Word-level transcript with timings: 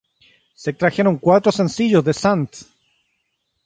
Se 0.55 0.71
extrajeron 0.71 1.19
cuatro 1.19 1.51
sencillos 1.51 2.03
de 2.03 2.09
"St. 2.09 2.53